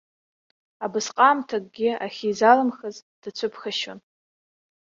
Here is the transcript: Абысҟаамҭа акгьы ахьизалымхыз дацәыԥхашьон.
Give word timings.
Абысҟаамҭа 0.85 1.57
акгьы 1.59 1.89
ахьизалымхыз 2.05 2.97
дацәыԥхашьон. 3.21 3.99